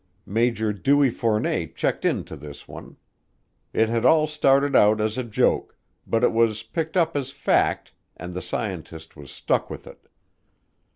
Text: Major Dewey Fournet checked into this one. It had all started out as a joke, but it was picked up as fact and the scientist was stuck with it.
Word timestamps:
Major 0.25 0.73
Dewey 0.73 1.11
Fournet 1.11 1.75
checked 1.75 2.05
into 2.05 2.35
this 2.35 2.67
one. 2.67 2.97
It 3.71 3.87
had 3.87 4.03
all 4.03 4.25
started 4.25 4.75
out 4.75 4.99
as 4.99 5.15
a 5.15 5.23
joke, 5.23 5.77
but 6.07 6.23
it 6.23 6.31
was 6.33 6.63
picked 6.63 6.97
up 6.97 7.15
as 7.15 7.29
fact 7.29 7.93
and 8.17 8.33
the 8.33 8.41
scientist 8.41 9.15
was 9.15 9.29
stuck 9.29 9.69
with 9.69 9.85
it. 9.85 10.07